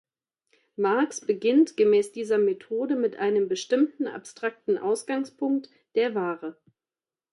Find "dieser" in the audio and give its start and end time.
2.11-2.39